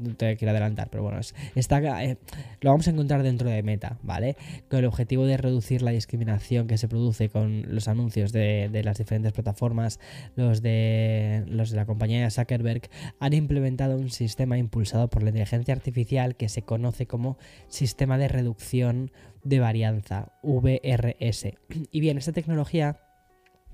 no 0.00 0.14
te 0.16 0.36
quiero 0.36 0.50
adelantar, 0.52 0.88
pero 0.90 1.02
bueno, 1.02 1.20
está, 1.54 2.04
eh, 2.04 2.18
lo 2.60 2.70
vamos 2.70 2.86
a 2.88 2.90
encontrar 2.90 3.22
dentro 3.22 3.48
de 3.48 3.62
Meta, 3.62 3.98
¿vale? 4.02 4.36
Con 4.68 4.80
el 4.80 4.86
objetivo 4.86 5.26
de 5.26 5.36
reducir 5.36 5.82
la 5.82 5.90
discriminación 5.90 6.66
que 6.66 6.78
se 6.78 6.88
produce 6.88 7.28
con 7.28 7.74
los 7.74 7.88
anuncios 7.88 8.32
de, 8.32 8.68
de 8.70 8.82
las 8.84 8.98
diferentes 8.98 9.32
plataformas, 9.32 10.00
los 10.36 10.62
de, 10.62 11.44
los 11.46 11.70
de 11.70 11.76
la 11.76 11.86
compañía 11.86 12.30
Zuckerberg 12.30 12.82
han 13.18 13.32
implementado 13.32 13.96
un 13.96 14.10
sistema 14.10 14.58
impulsado 14.58 15.08
por 15.08 15.22
la 15.22 15.30
inteligencia 15.30 15.74
artificial 15.74 16.36
que 16.36 16.48
se 16.48 16.62
conoce 16.62 17.06
como 17.06 17.38
Sistema 17.68 18.18
de 18.18 18.28
Reducción 18.28 19.10
de 19.42 19.60
Varianza, 19.60 20.32
VRS. 20.42 21.54
Y 21.90 22.00
bien, 22.00 22.18
esta 22.18 22.32
tecnología 22.32 22.98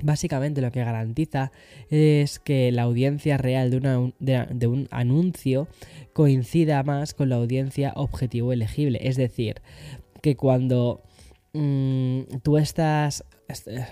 Básicamente 0.02 0.60
lo 0.60 0.70
que 0.72 0.84
garantiza 0.84 1.52
es 1.88 2.38
que 2.38 2.70
la 2.70 2.82
audiencia 2.82 3.38
real 3.38 3.70
de, 3.70 4.66
un 4.66 4.88
anuncio 4.90 5.68
coincida 6.12 6.82
más 6.82 7.14
con 7.14 7.30
la 7.30 7.36
audiencia 7.36 7.92
objetivo 7.96 8.52
elegible. 8.52 8.98
Es 9.02 9.16
decir, 9.16 9.62
que 10.20 10.36
cuando 10.36 11.02
mm, 11.54 12.20
tú 12.42 12.58
estás... 12.58 13.24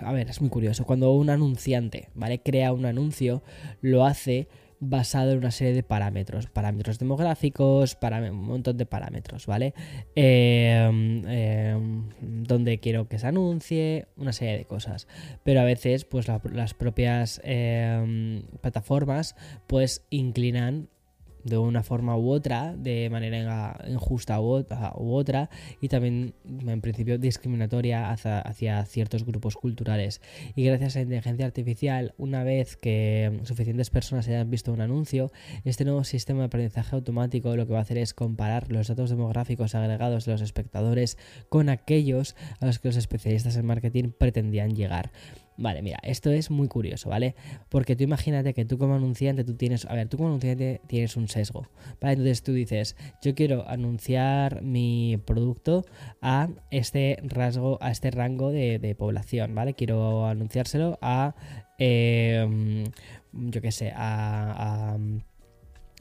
A 0.02 0.12
ver, 0.12 0.28
es 0.28 0.40
muy 0.40 0.50
curioso. 0.50 0.84
Cuando 0.84 1.12
un 1.12 1.30
anunciante, 1.30 2.08
¿vale? 2.14 2.40
Crea 2.40 2.72
un 2.72 2.84
anuncio, 2.86 3.42
lo 3.80 4.04
hace 4.04 4.48
basado 4.88 5.32
en 5.32 5.38
una 5.38 5.50
serie 5.50 5.74
de 5.74 5.82
parámetros, 5.82 6.46
parámetros 6.46 6.98
demográficos, 6.98 7.96
un 8.00 8.44
montón 8.44 8.76
de 8.76 8.86
parámetros, 8.86 9.46
¿vale? 9.46 9.74
Em, 10.14 11.24
em, 11.26 12.08
donde 12.20 12.78
quiero 12.78 13.08
que 13.08 13.18
se 13.18 13.26
anuncie, 13.26 14.06
una 14.16 14.32
serie 14.32 14.58
de 14.58 14.64
cosas. 14.64 15.06
Pero 15.42 15.60
a 15.60 15.64
veces, 15.64 16.04
pues 16.04 16.26
las 16.28 16.74
propias 16.74 17.40
em, 17.44 18.42
plataformas, 18.60 19.36
pues 19.66 20.04
inclinan 20.10 20.88
de 21.44 21.58
una 21.58 21.82
forma 21.82 22.16
u 22.16 22.30
otra, 22.30 22.74
de 22.76 23.08
manera 23.10 23.78
injusta 23.86 24.40
u, 24.40 24.64
otra, 24.96 25.50
y 25.80 25.88
también 25.88 26.34
en 26.44 26.80
principio 26.80 27.18
discriminatoria 27.18 28.10
hacia, 28.10 28.84
ciertos 28.86 29.24
grupos 29.24 29.56
culturales. 29.56 30.20
Y 30.56 30.64
gracias 30.64 30.96
a 30.96 30.98
la 30.98 31.02
inteligencia 31.04 31.46
artificial, 31.46 32.14
una 32.18 32.44
vez 32.44 32.76
que 32.76 33.40
suficientes 33.44 33.90
personas 33.90 34.26
hayan 34.28 34.50
visto 34.50 34.72
un 34.72 34.80
anuncio, 34.80 35.32
este 35.64 35.84
nuevo 35.84 36.04
sistema 36.04 36.40
de 36.40 36.46
aprendizaje 36.46 36.96
automático 36.96 37.56
lo 37.56 37.66
que 37.66 37.72
va 37.72 37.80
a 37.80 37.82
hacer 37.82 37.98
es 37.98 38.14
comparar 38.14 38.70
los 38.70 38.88
datos 38.88 39.10
demográficos 39.10 39.74
agregados 39.74 40.24
de 40.24 40.32
los 40.32 40.40
espectadores 40.40 41.18
con 41.48 41.68
aquellos 41.68 42.36
a 42.60 42.66
los 42.66 42.78
que 42.78 42.88
los 42.88 42.96
especialistas 42.96 43.56
en 43.56 43.66
marketing 43.66 44.10
pretendían 44.16 44.74
llegar. 44.74 45.12
Vale, 45.56 45.82
mira, 45.82 45.98
esto 46.02 46.30
es 46.30 46.50
muy 46.50 46.66
curioso, 46.66 47.10
¿vale? 47.10 47.36
Porque 47.68 47.94
tú 47.94 48.02
imagínate 48.02 48.54
que 48.54 48.64
tú 48.64 48.76
como 48.76 48.96
anunciante, 48.96 49.44
tú 49.44 49.54
tienes, 49.54 49.84
a 49.84 49.94
ver, 49.94 50.08
tú 50.08 50.16
como 50.16 50.30
anunciante 50.30 50.80
tienes 50.88 51.16
un 51.16 51.28
sesgo, 51.28 51.68
¿vale? 52.00 52.14
Entonces 52.14 52.42
tú 52.42 52.52
dices, 52.52 52.96
yo 53.22 53.36
quiero 53.36 53.68
anunciar 53.68 54.62
mi 54.62 55.16
producto 55.24 55.84
a 56.20 56.48
este 56.72 57.18
rasgo, 57.22 57.78
a 57.80 57.92
este 57.92 58.10
rango 58.10 58.50
de, 58.50 58.96
población, 58.98 59.54
¿vale? 59.54 59.74
Quiero 59.74 60.26
anunciárselo 60.26 60.98
a, 61.00 61.34
em, 61.78 62.84
yo 63.32 63.60
qué 63.60 63.70
sé, 63.70 63.92
a 63.94 64.96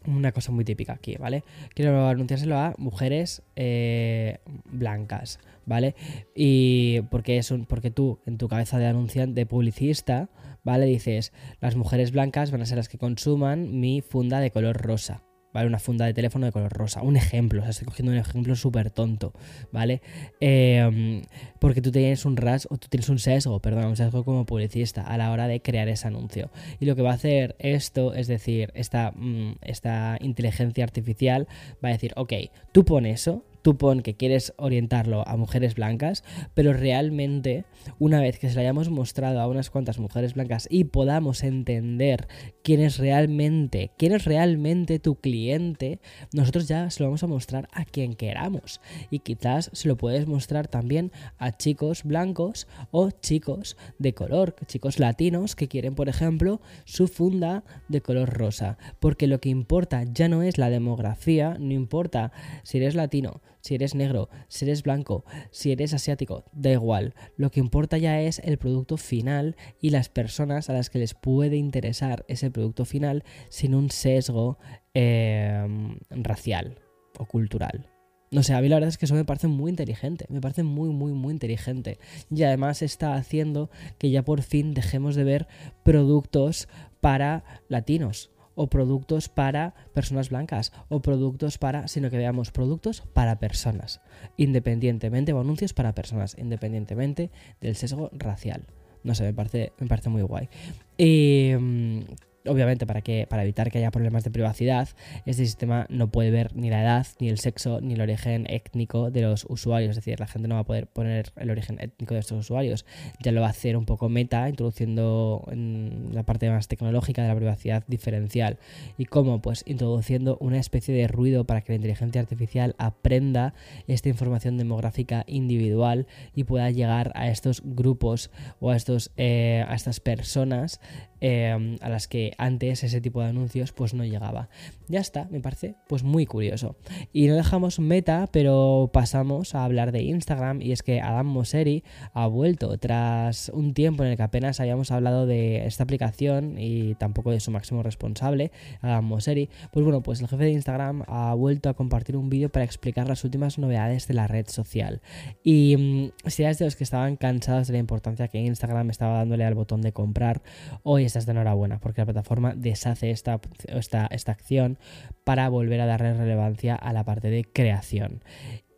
una 0.07 0.31
cosa 0.31 0.51
muy 0.51 0.65
típica 0.65 0.93
aquí, 0.93 1.15
¿vale? 1.17 1.43
Quiero 1.74 2.07
anunciárselo 2.07 2.57
a 2.57 2.74
mujeres 2.77 3.43
eh, 3.55 4.39
blancas, 4.65 5.39
¿vale? 5.65 5.95
Y 6.36 7.01
porque 7.12 7.38
es 7.38 7.51
un, 7.51 7.65
porque 7.65 7.91
tú 7.91 8.19
en 8.25 8.38
tu 8.38 8.48
cabeza 8.48 8.79
de 8.79 8.88
anunciante, 8.88 9.41
de 9.41 9.45
publicista, 9.45 10.29
¿vale? 10.63 10.86
Dices, 10.86 11.33
las 11.60 11.75
mujeres 11.75 12.12
blancas 12.12 12.51
van 12.51 12.62
a 12.62 12.65
ser 12.65 12.77
las 12.77 12.89
que 12.89 12.98
consuman 12.98 13.79
mi 13.79 14.01
funda 14.01 14.39
de 14.39 14.51
color 14.51 14.77
rosa, 14.77 15.24
¿vale? 15.53 15.67
Una 15.67 15.79
funda 15.79 16.05
de 16.05 16.13
teléfono 16.13 16.45
de 16.45 16.51
color 16.51 16.72
rosa. 16.74 17.01
Un 17.01 17.15
ejemplo, 17.15 17.62
o 17.62 17.63
sea, 17.63 17.72
estoy 17.72 17.86
cogiendo 17.86 18.12
un 18.12 18.17
ejemplo 18.17 18.55
súper 18.55 18.91
tonto, 18.91 19.33
¿vale? 19.72 20.01
Em, 20.39 21.22
porque 21.60 21.81
tú 21.81 21.91
tienes 21.91 22.25
un 22.25 22.36
ras 22.38 22.67
o 22.69 22.77
tú 22.77 22.88
tienes 22.89 23.10
un 23.10 23.19
sesgo, 23.19 23.60
perdón, 23.60 23.86
un 23.86 23.95
sesgo 23.95 24.24
como 24.24 24.45
publicista 24.45 25.01
a 25.03 25.17
la 25.17 25.31
hora 25.31 25.48
de 25.48 25.62
crear 25.62 25.88
ese 25.88 26.07
anuncio. 26.07 26.50
Y 26.79 26.86
lo 26.86 26.95
que 26.95 27.01
va 27.01 27.12
a 27.12 27.15
hacer 27.15 27.55
esto, 27.60 28.13
es 28.13 28.27
decir, 28.27 28.72
esta, 28.74 29.12
mm, 29.12 29.57
esta 29.62 30.17
inteligencia 30.22 30.83
artificial 30.83 31.48
va 31.83 31.89
a 31.89 31.91
decir, 31.91 32.13
ok, 32.15 32.33
tú 32.72 32.83
pones 32.86 33.22
eso, 33.22 33.43
tú 33.63 33.77
pon 33.77 34.01
que 34.01 34.15
quieres 34.15 34.53
orientarlo 34.58 35.27
a 35.27 35.38
mujeres 35.38 35.74
blancas, 35.74 36.24
pero 36.53 36.74
realmente 36.74 37.65
una 37.98 38.22
vez 38.22 38.38
que 38.38 38.50
se 38.50 38.55
lo 38.55 38.62
hayamos 38.62 38.89
mostrado 38.89 39.39
a 39.39 39.48
unas 39.48 39.72
cuantas 39.72 39.98
mujeres 39.98 40.36
blancas 40.36 40.67
y 40.70 40.84
podamos 40.84 41.43
entender 41.43 42.27
quién 42.62 42.82
es 42.82 42.98
realmente, 42.98 43.91
quién 43.98 44.13
es 44.13 44.25
realmente 44.25 45.00
tu 45.00 45.15
cliente, 45.15 46.00
nosotros 46.34 46.67
ya 46.67 46.89
se 46.91 47.01
lo 47.01 47.08
vamos 47.08 47.24
a 47.24 47.27
mostrar 47.27 47.67
a 47.72 47.86
quien 47.86 48.13
queramos. 48.13 48.82
Y 49.10 49.20
quizás 49.20 49.72
se 49.74 49.88
lo 49.88 49.98
puedes 49.98 50.27
mostrar 50.27 50.67
también 50.67 51.12
a 51.38 51.58
chicos 51.58 52.03
blancos 52.03 52.67
o 52.91 53.12
chicos 53.12 53.77
de 53.98 54.13
color, 54.13 54.55
chicos 54.67 55.00
latinos 55.00 55.55
que 55.55 55.70
quieren, 55.70 55.96
por 55.96 56.10
ejemplo, 56.10 56.62
su 56.84 57.08
funda 57.08 57.63
de 57.88 58.01
color 58.01 58.29
rosa. 58.29 58.77
Porque 59.00 59.27
lo 59.27 59.39
que 59.39 59.50
importa 59.50 60.03
ya 60.03 60.27
no 60.27 60.43
es 60.43 60.58
la 60.58 60.70
demografía, 60.70 61.55
no 61.60 61.74
importa 61.74 62.34
si 62.63 62.77
eres 62.77 62.96
latino, 62.96 63.41
si 63.63 63.75
eres 63.75 63.96
negro, 63.96 64.29
si 64.50 64.65
eres 64.65 64.84
blanco, 64.84 65.24
si 65.50 65.72
eres 65.72 65.93
asiático, 65.93 66.43
da 66.51 66.72
igual. 66.72 67.15
Lo 67.38 67.50
que 67.50 67.62
importa 67.62 67.98
ya 67.98 68.20
es 68.20 68.39
el 68.39 68.58
producto 68.58 68.98
final 68.98 69.55
y 69.79 69.91
las 69.91 70.10
personas 70.10 70.70
a 70.70 70.74
las 70.74 70.89
que 70.89 71.00
les 71.00 71.13
puede 71.13 71.55
interesar 71.55 72.25
ese 72.27 72.51
producto 72.51 72.84
final 72.84 73.24
sin 73.48 73.74
un 73.74 73.89
sesgo 73.89 74.58
em, 74.93 75.98
racial 76.10 76.77
o 77.17 77.25
cultural. 77.25 77.88
No 78.32 78.43
sé, 78.43 78.53
a 78.53 78.60
mí 78.60 78.67
la 78.67 78.75
verdad 78.75 78.89
es 78.89 78.98
que 78.98 79.05
eso 79.05 79.15
me 79.15 79.24
parece 79.24 79.48
muy 79.48 79.70
inteligente, 79.70 80.25
me 80.27 80.41
parece 80.41 80.63
muy, 80.63 80.89
muy, 80.89 81.13
muy 81.13 81.32
inteligente. 81.32 82.00
Y 82.29 82.43
además 82.43 82.82
está 82.82 83.13
haciendo 83.13 83.70
que 83.98 84.10
ya 84.10 84.24
por 84.24 84.41
fin 84.41 84.74
dejemos 84.74 85.15
de 85.15 85.24
ver 85.24 85.48
productos 85.84 86.67
para 87.00 87.46
latinos 87.70 88.29
o 88.55 88.67
productos 88.67 89.29
para 89.29 89.74
personas 89.93 90.29
blancas 90.29 90.72
o 90.89 91.01
productos 91.01 91.57
para, 91.57 91.88
sino 91.88 92.10
que 92.10 92.17
veamos 92.17 92.51
productos 92.51 93.01
para 93.13 93.39
personas, 93.39 94.01
independientemente, 94.38 95.33
o 95.33 95.39
anuncios 95.39 95.74
para 95.74 95.93
personas, 95.93 96.36
independientemente 96.38 97.31
del 97.62 97.75
sesgo 97.75 98.10
racial. 98.13 98.65
No 99.03 99.15
sé, 99.15 99.24
me 99.24 99.33
parece, 99.33 99.74
me 99.79 99.88
parece 99.88 100.10
muy 100.10 100.22
guay. 100.22 100.50
Y, 100.98 101.53
mm, 101.57 102.00
obviamente 102.45 102.85
para, 102.85 103.01
que, 103.01 103.27
para 103.27 103.43
evitar 103.43 103.71
que 103.71 103.77
haya 103.77 103.91
problemas 103.91 104.23
de 104.23 104.31
privacidad, 104.31 104.89
este 105.25 105.45
sistema 105.45 105.85
no 105.89 106.09
puede 106.09 106.31
ver 106.31 106.55
ni 106.55 106.69
la 106.69 106.81
edad, 106.81 107.07
ni 107.19 107.29
el 107.29 107.39
sexo, 107.39 107.81
ni 107.81 107.93
el 107.93 108.01
origen 108.01 108.45
étnico 108.50 109.12
de 109.12 109.21
los 109.21 109.45
usuarios. 109.50 109.91
Es 109.91 109.95
decir, 109.97 110.19
la 110.19 110.27
gente 110.27 110.47
no 110.47 110.55
va 110.55 110.62
a 110.62 110.65
poder 110.65 110.88
poner 110.88 111.31
el 111.35 111.50
origen 111.50 111.79
étnico 111.79 112.13
de 112.13 112.19
estos 112.19 112.39
usuarios. 112.39 112.85
Ya 113.21 113.31
lo 113.31 113.41
va 113.41 113.47
a 113.47 113.51
hacer 113.51 113.77
un 113.77 113.85
poco 113.85 114.09
meta, 114.09 114.50
introduciendo 114.50 115.45
en 115.51 116.09
la 116.12 116.23
parte 116.23 116.50
más 116.50 116.67
tecnológica 116.67 117.21
de 117.21 117.27
la 117.27 117.35
privacidad 117.35 117.83
diferencial. 117.88 118.57
¿Y 118.97 119.05
cómo? 119.05 119.41
Pues 119.41 119.63
introduciendo 119.65 120.38
una 120.39 120.57
especie 120.57 120.93
de 120.93 121.07
ruido 121.07 121.45
para 121.45 121.62
que 121.62 121.73
la 121.73 121.77
inteligencia 121.77 122.21
artificial 122.21 122.75
aprenda 122.77 123.53
esta 123.88 124.09
información 124.09 124.57
demográfica 124.57 125.23
individual 125.27 126.07
y 126.35 126.43
pueda 126.43 126.69
llegar 126.71 127.12
a 127.15 127.29
estos 127.29 127.62
grupos 127.63 128.31
o 128.59 128.71
a, 128.71 128.75
estos, 128.75 129.12
eh, 129.17 129.65
a 129.67 129.75
estas 129.75 130.00
personas 130.00 130.79
Em, 131.25 131.77
a 131.80 131.88
las 131.88 132.10
que 132.10 132.34
antes 132.38 132.84
ese 132.84 133.00
tipo 133.00 133.22
de 133.22 133.30
anuncios 133.30 133.72
pues 133.72 133.94
no 133.94 134.03
llegaba. 134.03 134.50
Ya 134.93 135.00
está, 135.00 135.27
me 135.31 135.39
parece 135.39 135.73
pues 135.88 136.03
muy 136.03 136.27
curioso. 136.27 136.75
Y 137.13 137.25
no 137.25 137.33
dejamos 137.33 137.79
meta, 137.79 138.29
pero 138.31 138.91
pasamos 138.93 139.55
a 139.55 139.63
hablar 139.63 139.91
de 139.91 140.03
Instagram 140.03 140.62
y 140.62 140.71
es 140.71 140.83
que 140.83 141.01
Adam 141.01 141.25
Mosseri 141.25 141.83
ha 142.13 142.27
vuelto 142.27 142.77
tras 142.77 143.50
un 143.50 143.73
tiempo 143.73 144.03
en 144.03 144.12
el 144.12 144.17
que 144.17 144.21
apenas 144.21 144.59
habíamos 144.59 144.91
hablado 144.91 145.25
de 145.25 145.65
esta 145.65 145.81
aplicación 145.81 146.59
y 146.59 146.93
tampoco 146.93 147.31
de 147.31 147.39
su 147.39 147.50
máximo 147.50 147.81
responsable, 147.81 148.51
Adam 148.81 149.03
Mosseri. 149.05 149.50
Pues 149.71 149.83
bueno, 149.83 150.03
pues 150.03 150.21
el 150.21 150.27
jefe 150.27 150.43
de 150.43 150.51
Instagram 150.51 151.05
ha 151.07 151.33
vuelto 151.33 151.69
a 151.69 151.73
compartir 151.73 152.15
un 152.15 152.29
vídeo 152.29 152.50
para 152.50 152.63
explicar 152.63 153.07
las 153.07 153.23
últimas 153.23 153.57
novedades 153.57 154.07
de 154.07 154.13
la 154.13 154.27
red 154.27 154.45
social. 154.47 155.01
Y 155.43 155.75
mm, 155.75 156.29
si 156.29 156.43
eres 156.43 156.59
de 156.59 156.65
los 156.65 156.75
que 156.75 156.83
estaban 156.83 157.15
cansados 157.15 157.65
de 157.65 157.73
la 157.73 157.79
importancia 157.79 158.27
que 158.27 158.38
Instagram 158.38 158.91
estaba 158.91 159.17
dándole 159.17 159.43
al 159.43 159.55
botón 159.55 159.81
de 159.81 159.91
comprar, 159.91 160.43
hoy 160.83 161.05
estás 161.05 161.25
de 161.25 161.31
enhorabuena, 161.31 161.79
porque 161.79 162.01
la 162.01 162.05
plataforma 162.05 162.53
deshace 162.53 163.09
esta, 163.09 163.41
esta, 163.69 164.05
esta 164.12 164.31
acción 164.31 164.77
para 165.23 165.49
volver 165.49 165.81
a 165.81 165.85
darle 165.85 166.13
relevancia 166.13 166.75
a 166.75 166.93
la 166.93 167.03
parte 167.03 167.29
de 167.29 167.43
creación. 167.43 168.23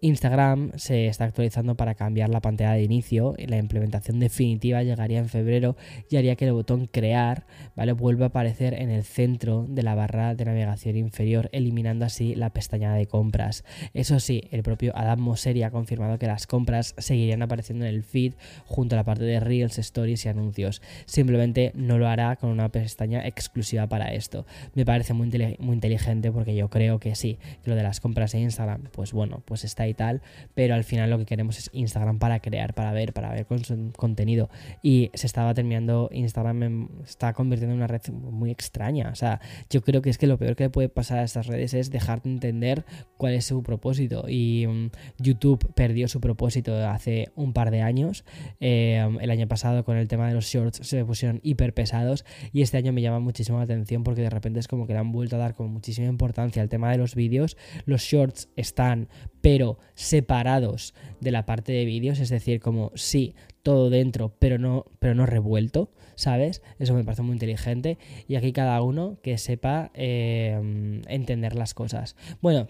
Instagram 0.02 0.72
se 0.76 1.08
está 1.08 1.26
actualizando 1.26 1.76
para 1.76 1.96
cambiar 1.96 2.30
la 2.30 2.42
pantalla 2.42 2.74
de 2.74 2.84
inicio 2.84 3.36
y 3.38 3.48
la 3.48 3.58
implementación 3.58 4.20
definitiva 4.20 4.84
llegaría 4.84 5.20
en 5.20 5.30
febrero 5.30 5.76
y 6.10 6.18
haría 6.18 6.36
que 6.36 6.46
el 6.46 6.54
botón 6.54 6.88
crear 6.88 7.46
vuelva 7.94 8.26
a 8.26 8.30
aparecer 8.30 8.74
en 8.74 8.90
el 8.90 9.04
centro 9.04 9.66
de 9.68 9.84
la 9.84 9.96
barra 9.96 10.36
de 10.36 10.46
navegación 10.46 10.98
inferior, 10.98 11.50
eliminando 11.52 12.06
así 12.06 12.36
la 12.36 12.52
pestaña 12.52 12.94
de 12.94 13.08
compras. 13.08 13.64
Eso 13.94 14.20
sí, 14.20 14.44
el 14.52 14.64
propio 14.64 14.96
Adam 14.96 15.20
Mosseri 15.20 15.64
ha 15.64 15.72
confirmado 15.72 16.20
que 16.20 16.28
las 16.28 16.48
compras 16.48 16.96
seguirían 16.98 17.42
apareciendo 17.42 17.86
en 17.86 17.94
el 17.94 18.04
feed 18.04 18.34
junto 18.66 18.96
a 18.96 18.98
la 18.98 19.04
parte 19.04 19.24
de 19.24 19.40
Reels, 19.40 19.78
Stories 19.78 20.26
y 20.26 20.30
anuncios. 20.30 20.82
Simplemente 21.06 21.72
no 21.76 21.98
lo 21.98 22.08
hará 22.08 22.36
con 22.36 22.50
una 22.50 22.70
pestaña 22.70 23.26
exclusiva 23.26 23.88
para 23.88 24.14
esto. 24.14 24.46
Me 24.74 24.86
parece 24.86 25.14
muy, 25.14 25.30
muy 25.60 25.76
inteligente 25.76 26.32
porque 26.32 26.56
yo 26.56 26.70
creo 26.70 27.00
que 27.00 27.16
sí, 27.16 27.38
que 27.64 27.70
lo 27.70 27.76
de 27.76 27.84
las 27.84 28.00
compras 28.00 28.34
en 28.34 28.42
Instagram, 28.42 28.84
pues 28.92 29.14
bueno, 29.14 29.42
pues 29.46 29.64
está 29.64 29.85
y 29.88 29.94
tal, 29.94 30.22
pero 30.54 30.76
al 30.76 30.84
final 30.84 31.10
lo 31.10 31.18
que 31.18 31.26
queremos 31.26 31.58
es 31.58 31.70
Instagram 31.74 32.20
para 32.20 32.40
crear, 32.40 32.74
para 32.74 32.92
ver, 32.92 33.14
para 33.14 33.32
ver 33.32 33.46
con 33.46 33.92
contenido. 33.92 34.50
Y 34.82 35.12
se 35.14 35.28
estaba 35.28 35.54
terminando, 35.54 36.10
Instagram 36.12 36.90
está 37.04 37.34
convirtiendo 37.34 37.74
en 37.74 37.80
una 37.80 37.88
red 37.88 38.02
muy 38.12 38.52
extraña. 38.52 39.10
O 39.12 39.16
sea, 39.16 39.40
yo 39.70 39.82
creo 39.82 40.02
que 40.02 40.10
es 40.10 40.18
que 40.18 40.28
lo 40.28 40.38
peor 40.38 40.56
que 40.56 40.66
le 40.66 40.70
puede 40.70 40.90
pasar 40.90 41.20
a 41.20 41.24
estas 41.24 41.48
redes 41.48 41.74
es 41.74 41.92
dejar 41.92 42.22
de 42.22 42.30
entender 42.30 42.86
cuál 43.18 43.34
es 43.34 43.46
su 43.46 43.64
propósito. 43.64 44.26
Y 44.28 44.66
mm, 44.68 44.90
YouTube 45.20 45.74
perdió 45.74 46.08
su 46.08 46.20
propósito 46.20 46.76
hace 46.88 47.30
un 47.36 47.54
par 47.54 47.72
de 47.72 47.82
años. 47.82 48.26
Eh, 48.60 49.06
el 49.22 49.30
año 49.30 49.48
pasado 49.48 49.84
con 49.84 49.98
el 49.98 50.08
tema 50.08 50.28
de 50.28 50.34
los 50.34 50.46
shorts 50.46 50.80
se 50.88 51.04
pusieron 51.06 51.40
hiper 51.44 51.74
pesados 51.74 52.26
y 52.52 52.62
este 52.62 52.78
año 52.78 52.94
me 52.94 53.02
llama 53.02 53.20
muchísimo 53.20 53.58
la 53.58 53.64
atención 53.66 54.04
porque 54.04 54.22
de 54.22 54.30
repente 54.30 54.60
es 54.60 54.68
como 54.68 54.88
que 54.88 54.94
le 54.94 55.00
han 55.00 55.12
vuelto 55.12 55.36
a 55.36 55.40
dar 55.40 55.56
con 55.56 55.72
muchísima 55.72 56.08
importancia 56.08 56.62
al 56.62 56.70
tema 56.70 56.92
de 56.92 56.98
los 56.98 57.16
vídeos. 57.16 57.58
Los 57.86 58.02
shorts 58.02 58.50
están 58.56 59.08
pero 59.42 59.78
separados 59.94 60.96
de 61.22 61.32
la 61.32 61.46
parte 61.46 61.72
de 61.72 61.86
vídeos, 61.86 62.20
es 62.20 62.30
decir, 62.30 62.60
como 62.60 62.92
sí, 62.96 63.36
todo 63.62 63.90
dentro, 63.90 64.36
pero 64.40 64.58
no, 64.58 64.86
pero 65.00 65.16
no 65.16 65.26
revuelto, 65.26 65.92
¿sabes? 66.16 66.62
Eso 66.80 66.94
me 66.94 67.04
parece 67.04 67.22
muy 67.22 67.34
inteligente 67.34 67.98
y 68.28 68.36
aquí 68.36 68.54
cada 68.54 68.82
uno 68.82 69.18
que 69.22 69.38
sepa 69.38 69.92
eh, 69.94 71.02
entender 71.08 71.56
las 71.56 71.74
cosas. 71.74 72.16
Bueno, 72.42 72.68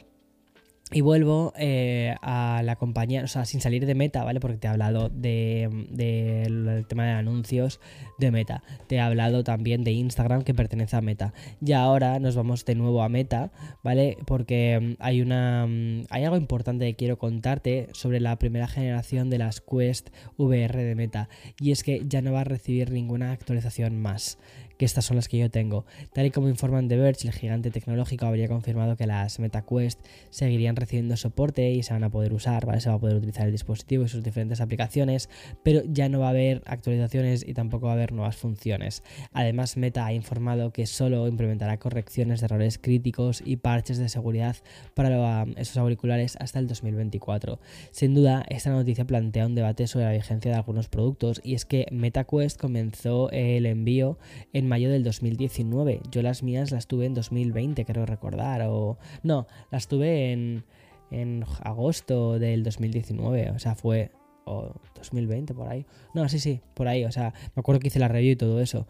y 0.91 1.01
vuelvo 1.01 1.51
eh, 1.57 2.15
a 2.21 2.61
la 2.63 2.75
compañía, 2.75 3.23
o 3.23 3.27
sea, 3.27 3.45
sin 3.45 3.59
salir 3.59 3.87
de 3.87 3.95
Meta, 3.95 4.23
¿vale? 4.23 4.39
Porque 4.39 4.57
te 4.57 4.67
he 4.67 4.69
hablado 4.69 5.09
del 5.09 5.87
de, 5.89 6.85
tema 6.87 7.05
de 7.05 7.11
anuncios 7.11 7.79
de 8.19 8.29
Meta. 8.29 8.61
Te 8.85 8.97
he 8.97 8.99
hablado 8.99 9.43
también 9.43 9.83
de 9.83 9.93
Instagram 9.93 10.43
que 10.43 10.53
pertenece 10.53 10.95
a 10.95 11.01
Meta. 11.01 11.33
Y 11.59 11.71
ahora 11.71 12.19
nos 12.19 12.35
vamos 12.35 12.65
de 12.65 12.75
nuevo 12.75 13.01
a 13.01 13.09
Meta, 13.09 13.51
¿vale? 13.83 14.17
Porque 14.27 14.79
mm, 14.79 15.03
hay 15.03 15.21
una. 15.21 15.65
Mm, 15.65 16.03
hay 16.11 16.23
algo 16.23 16.37
importante 16.37 16.85
que 16.85 16.95
quiero 16.95 17.17
contarte 17.17 17.87
sobre 17.93 18.19
la 18.19 18.37
primera 18.37 18.67
generación 18.67 19.31
de 19.31 19.39
las 19.39 19.61
Quest 19.61 20.09
VR 20.37 20.83
de 20.83 20.93
Meta. 20.93 21.29
Y 21.59 21.71
es 21.71 21.81
que 21.81 22.03
ya 22.07 22.21
no 22.21 22.31
va 22.31 22.41
a 22.41 22.45
recibir 22.45 22.91
ninguna 22.91 23.31
actualización 23.31 23.99
más. 23.99 24.37
Que 24.77 24.85
estas 24.85 25.05
son 25.05 25.15
las 25.15 25.27
que 25.27 25.37
yo 25.37 25.49
tengo. 25.49 25.85
Tal 26.13 26.25
y 26.25 26.31
como 26.31 26.49
informan 26.49 26.87
The 26.87 26.97
Verge, 26.97 27.27
el 27.27 27.33
gigante 27.33 27.71
tecnológico 27.71 28.25
habría 28.25 28.47
confirmado 28.47 28.95
que 28.95 29.07
las 29.07 29.39
MetaQuest 29.39 29.99
seguirían 30.29 30.75
recibiendo 30.75 31.17
soporte 31.17 31.71
y 31.71 31.83
se 31.83 31.93
van 31.93 32.03
a 32.03 32.09
poder 32.09 32.33
usar, 32.33 32.65
¿vale? 32.65 32.81
Se 32.81 32.89
va 32.89 32.95
a 32.95 32.99
poder 32.99 33.17
utilizar 33.17 33.45
el 33.45 33.51
dispositivo 33.51 34.05
y 34.05 34.09
sus 34.09 34.23
diferentes 34.23 34.61
aplicaciones, 34.61 35.29
pero 35.63 35.81
ya 35.85 36.09
no 36.09 36.19
va 36.19 36.27
a 36.27 36.29
haber 36.31 36.61
actualizaciones 36.65 37.47
y 37.47 37.53
tampoco 37.53 37.85
va 37.87 37.93
a 37.93 37.95
haber 37.95 38.11
nuevas 38.11 38.35
funciones. 38.35 39.03
Además, 39.31 39.77
Meta 39.77 40.05
ha 40.05 40.13
informado 40.13 40.71
que 40.71 40.85
solo 40.85 41.27
implementará 41.27 41.77
correcciones 41.77 42.41
de 42.41 42.45
errores 42.45 42.77
críticos 42.77 43.41
y 43.45 43.57
parches 43.57 43.97
de 43.97 44.09
seguridad 44.09 44.55
para 44.93 45.45
esos 45.57 45.77
auriculares 45.77 46.37
hasta 46.39 46.59
el 46.59 46.67
2024. 46.67 47.59
Sin 47.91 48.13
duda, 48.13 48.45
esta 48.49 48.69
noticia 48.71 49.05
plantea 49.05 49.45
un 49.45 49.55
debate 49.55 49.87
sobre 49.87 50.05
la 50.05 50.11
vigencia 50.11 50.51
de 50.51 50.57
algunos 50.57 50.89
productos 50.89 51.41
y 51.43 51.53
es 51.53 51.65
que 51.65 51.87
MetaQuest 51.91 52.59
comenzó 52.59 53.29
el 53.31 53.65
envío 53.65 54.17
en 54.53 54.64
mayo 54.65 54.89
del 54.89 55.03
2019. 55.03 56.01
Yo 56.11 56.21
las 56.21 56.43
mías 56.43 56.71
las 56.71 56.87
tuve 56.87 57.05
en 57.05 57.13
2020, 57.13 57.85
creo 57.85 58.05
recordar, 58.05 58.61
o 58.67 58.97
no, 59.23 59.47
las 59.71 59.87
tuve 59.87 60.31
en, 60.31 60.63
en 61.11 61.43
agosto 61.61 62.39
del 62.39 62.63
2019, 62.63 63.51
o 63.51 63.59
sea, 63.59 63.75
fue 63.75 64.11
o 64.45 64.73
2020 64.95 65.53
por 65.53 65.67
ahí. 65.67 65.85
No, 66.13 66.29
sí, 66.29 66.39
sí, 66.39 66.61
por 66.73 66.87
ahí. 66.87 67.03
O 67.03 67.11
sea, 67.11 67.33
me 67.55 67.59
acuerdo 67.59 67.79
que 67.79 67.87
hice 67.87 67.99
la 67.99 68.07
review 68.07 68.33
y 68.33 68.35
todo 68.35 68.61
eso. 68.61 68.87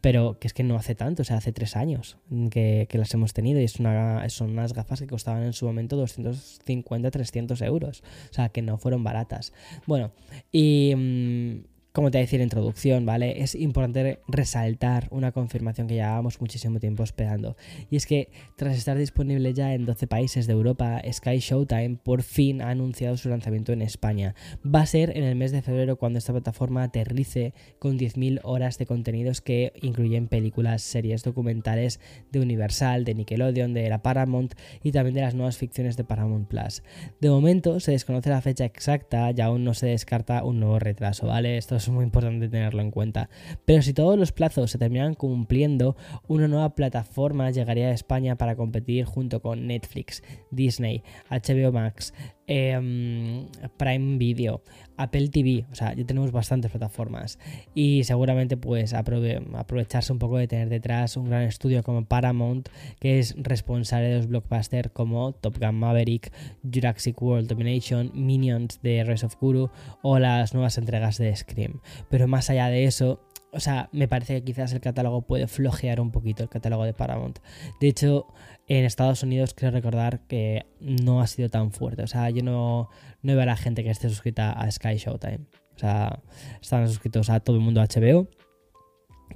Pero 0.00 0.38
que 0.38 0.46
es 0.46 0.54
que 0.54 0.62
no 0.62 0.76
hace 0.76 0.94
tanto, 0.94 1.22
o 1.22 1.24
sea, 1.24 1.36
hace 1.36 1.52
tres 1.52 1.76
años 1.76 2.16
que, 2.50 2.88
las 2.92 3.12
hemos 3.12 3.34
tenido 3.34 3.60
y 3.60 3.64
es 3.64 3.80
una, 3.80 4.28
son 4.30 4.50
unas 4.50 4.72
gafas 4.72 5.00
que 5.00 5.06
costaban 5.08 5.42
en 5.42 5.52
su 5.52 5.66
momento 5.66 5.96
250, 5.96 7.10
300 7.10 7.60
euros. 7.62 8.02
O 8.30 8.32
sea, 8.32 8.48
que 8.48 8.62
no 8.62 8.78
fueron 8.78 9.04
baratas. 9.04 9.52
Bueno, 9.86 10.12
y... 10.50 10.94
Mm, 10.96 11.71
como 11.92 12.10
te 12.10 12.18
decía 12.18 12.38
en 12.38 12.44
introducción, 12.44 13.04
¿vale? 13.04 13.42
Es 13.42 13.54
importante 13.54 14.20
resaltar 14.26 15.08
una 15.10 15.32
confirmación 15.32 15.86
que 15.86 15.94
llevábamos 15.94 16.40
muchísimo 16.40 16.80
tiempo 16.80 17.02
esperando. 17.02 17.56
Y 17.90 17.96
es 17.96 18.06
que 18.06 18.30
tras 18.56 18.76
estar 18.76 18.96
disponible 18.96 19.52
ya 19.52 19.74
en 19.74 19.84
12 19.84 20.06
países 20.06 20.46
de 20.46 20.54
Europa, 20.54 21.02
Sky 21.12 21.38
Showtime 21.38 21.98
por 22.02 22.22
fin 22.22 22.62
ha 22.62 22.70
anunciado 22.70 23.16
su 23.18 23.28
lanzamiento 23.28 23.72
en 23.72 23.82
España. 23.82 24.34
Va 24.64 24.80
a 24.80 24.86
ser 24.86 25.16
en 25.16 25.24
el 25.24 25.36
mes 25.36 25.52
de 25.52 25.60
febrero 25.60 25.96
cuando 25.96 26.18
esta 26.18 26.32
plataforma 26.32 26.82
aterrice 26.82 27.52
con 27.78 27.98
10.000 27.98 28.40
horas 28.42 28.78
de 28.78 28.86
contenidos 28.86 29.42
que 29.42 29.74
incluyen 29.82 30.28
películas, 30.28 30.82
series, 30.82 31.22
documentales 31.22 32.00
de 32.30 32.40
Universal, 32.40 33.04
de 33.04 33.14
Nickelodeon, 33.14 33.74
de 33.74 33.90
la 33.90 34.02
Paramount 34.02 34.54
y 34.82 34.92
también 34.92 35.14
de 35.14 35.20
las 35.20 35.34
nuevas 35.34 35.58
ficciones 35.58 35.98
de 35.98 36.04
Paramount 36.04 36.48
Plus. 36.48 36.82
De 37.20 37.28
momento 37.28 37.80
se 37.80 37.92
desconoce 37.92 38.30
la 38.30 38.40
fecha 38.40 38.64
exacta 38.64 39.30
y 39.36 39.40
aún 39.42 39.64
no 39.64 39.74
se 39.74 39.86
descarta 39.86 40.42
un 40.42 40.58
nuevo 40.58 40.78
retraso, 40.78 41.26
¿vale? 41.26 41.58
Esto 41.58 41.81
es 41.82 41.94
muy 41.94 42.04
importante 42.04 42.48
tenerlo 42.48 42.82
en 42.82 42.90
cuenta. 42.90 43.28
Pero 43.64 43.82
si 43.82 43.92
todos 43.92 44.18
los 44.18 44.32
plazos 44.32 44.70
se 44.70 44.78
terminan 44.78 45.14
cumpliendo, 45.14 45.96
una 46.28 46.48
nueva 46.48 46.74
plataforma 46.74 47.50
llegaría 47.50 47.88
a 47.88 47.92
España 47.92 48.36
para 48.36 48.56
competir 48.56 49.04
junto 49.04 49.40
con 49.40 49.66
Netflix, 49.66 50.22
Disney, 50.50 51.02
HBO 51.30 51.72
Max, 51.72 52.14
em, 52.46 53.46
Prime 53.76 54.18
Video, 54.18 54.62
Apple 54.96 55.28
TV, 55.28 55.66
o 55.70 55.74
sea, 55.74 55.94
ya 55.94 56.04
tenemos 56.04 56.32
bastantes 56.32 56.70
plataformas 56.70 57.38
y 57.74 58.04
seguramente 58.04 58.56
pues 58.56 58.94
aprovecharse 58.94 60.12
un 60.12 60.18
poco 60.18 60.38
de 60.38 60.48
tener 60.48 60.68
detrás 60.68 61.16
un 61.16 61.28
gran 61.28 61.42
estudio 61.42 61.82
como 61.82 62.04
Paramount 62.04 62.68
que 63.00 63.18
es 63.18 63.34
responsable 63.38 64.08
de 64.08 64.16
los 64.18 64.26
blockbusters 64.28 64.90
como 64.92 65.32
Top 65.32 65.58
Gun 65.58 65.76
Maverick, 65.76 66.32
Jurassic 66.62 67.20
World 67.20 67.48
Domination, 67.48 68.10
Minions 68.14 68.80
de 68.82 69.04
Rise 69.04 69.26
of 69.26 69.36
Guru 69.40 69.70
o 70.02 70.18
las 70.18 70.54
nuevas 70.54 70.78
entregas 70.78 71.18
de 71.18 71.34
Scream. 71.34 71.80
Pero 72.10 72.28
más 72.28 72.50
allá 72.50 72.68
de 72.68 72.84
eso, 72.84 73.20
o 73.52 73.60
sea, 73.60 73.90
me 73.92 74.08
parece 74.08 74.34
que 74.36 74.44
quizás 74.44 74.72
el 74.72 74.80
catálogo 74.80 75.22
puede 75.22 75.46
flojear 75.46 76.00
un 76.00 76.10
poquito, 76.10 76.42
el 76.42 76.48
catálogo 76.48 76.84
de 76.84 76.94
Paramount. 76.94 77.38
De 77.80 77.88
hecho, 77.88 78.26
en 78.66 78.84
Estados 78.84 79.22
Unidos 79.22 79.52
creo 79.54 79.70
recordar 79.70 80.26
que 80.26 80.64
no 80.80 81.20
ha 81.20 81.26
sido 81.26 81.50
tan 81.50 81.70
fuerte. 81.70 82.02
O 82.02 82.06
sea, 82.06 82.30
yo 82.30 82.42
no, 82.42 82.88
no 83.20 83.32
veo 83.32 83.42
a 83.42 83.46
la 83.46 83.56
gente 83.56 83.84
que 83.84 83.90
esté 83.90 84.08
suscrita 84.08 84.52
a 84.52 84.70
Sky 84.70 84.96
Showtime. 84.96 85.40
O 85.76 85.78
sea, 85.78 86.22
están 86.62 86.88
suscritos 86.88 87.28
a 87.28 87.40
todo 87.40 87.56
el 87.56 87.62
mundo 87.62 87.82
a 87.82 87.84
HBO, 87.86 88.26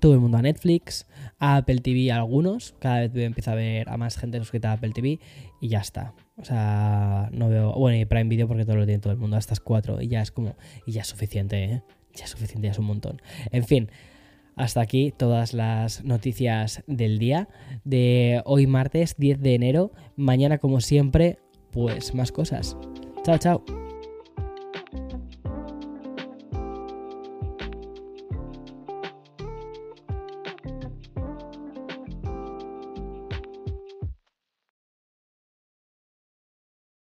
todo 0.01 0.15
el 0.15 0.21
mundo 0.21 0.39
a 0.39 0.43
Netflix, 0.43 1.07
a 1.39 1.59
Apple 1.59 1.81
TV 1.81 2.11
algunos. 2.11 2.75
Cada 2.79 3.01
vez 3.01 3.15
empiezo 3.17 3.51
a 3.51 3.55
ver 3.55 3.89
a 3.91 3.99
más 3.99 4.17
gente 4.17 4.39
suscrita 4.39 4.71
a 4.71 4.75
Apple 4.75 4.93
TV 4.93 5.21
y 5.61 5.69
ya 5.69 5.81
está. 5.81 6.15
O 6.39 6.45
sea, 6.45 7.29
no 7.33 7.51
veo. 7.51 7.73
Bueno, 7.73 7.99
y 7.99 8.07
Prime 8.07 8.31
Video 8.31 8.49
porque 8.49 8.65
todo 8.65 8.77
lo 8.77 8.87
tiene 8.87 9.01
todo 9.01 9.13
el 9.13 9.19
mundo, 9.19 9.37
a 9.37 9.39
estas 9.39 9.61
cuatro. 9.61 10.01
Y 10.01 10.09
ya 10.09 10.23
es 10.23 10.31
como. 10.31 10.57
Y 10.87 10.93
ya 10.93 11.03
es 11.03 11.09
suficiente, 11.09 11.65
¿eh? 11.65 11.83
Ya 12.17 12.25
es 12.25 12.31
suficiente, 12.31 12.69
es 12.69 12.79
un 12.79 12.87
montón. 12.87 13.23
En 13.53 13.65
fin. 13.65 13.91
Hasta 14.57 14.81
aquí 14.81 15.13
todas 15.15 15.53
las 15.53 16.03
noticias 16.03 16.83
del 16.87 17.19
día 17.19 17.47
de 17.85 18.41
hoy 18.47 18.67
martes 18.67 19.15
10 19.19 19.43
de 19.43 19.55
enero. 19.55 19.93
Mañana 20.17 20.57
como 20.57 20.81
siempre, 20.81 21.39
pues 21.73 22.15
más 22.15 22.33
cosas. 22.33 22.75
Chao, 23.23 23.37
chao. 23.37 23.86